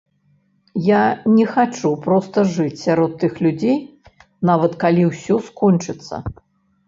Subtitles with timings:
[0.85, 1.01] Я
[1.33, 3.77] не хачу проста жыць сярод тых людзей,
[4.51, 6.15] нават калі ўсё скончыцца.